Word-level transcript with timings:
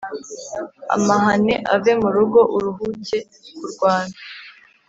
Amahane 0.95 1.53
ave 1.73 1.91
mu 2.01 2.09
rugoUruhuke 2.15 3.17
kurwana 3.57 4.15